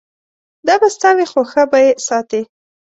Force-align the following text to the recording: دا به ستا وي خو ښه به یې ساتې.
دا 0.67 0.75
به 0.81 0.87
ستا 0.95 1.09
وي 1.15 1.25
خو 1.31 1.41
ښه 1.51 1.63
به 1.71 1.77
یې 1.85 1.91
ساتې. 2.07 2.41